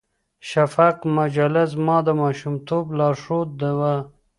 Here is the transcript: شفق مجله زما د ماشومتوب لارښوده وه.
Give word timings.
شفق 0.49 0.97
مجله 1.17 1.63
زما 1.73 1.97
د 2.07 2.09
ماشومتوب 2.21 2.85
لارښوده 2.99 3.71
وه. 3.79 3.95